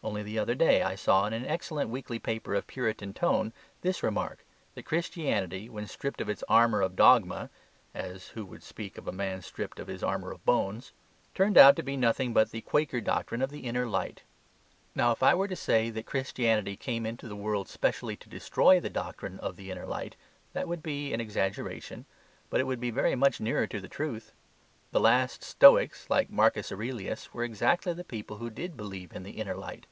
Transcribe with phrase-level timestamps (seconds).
[0.00, 4.00] Only the other day I saw in an excellent weekly paper of Puritan tone this
[4.00, 4.44] remark,
[4.76, 7.50] that Christianity when stripped of its armour of dogma
[7.92, 10.92] (as who should speak of a man stripped of his armour of bones),
[11.34, 14.22] turned out to be nothing but the Quaker doctrine of the Inner Light.
[14.94, 18.78] Now, if I were to say that Christianity came into the world specially to destroy
[18.78, 20.14] the doctrine of the Inner Light,
[20.52, 22.04] that would be an exaggeration.
[22.50, 24.32] But it would be very much nearer to the truth.
[24.90, 29.32] The last Stoics, like Marcus Aurelius, were exactly the people who did believe in the
[29.32, 29.84] Inner Light.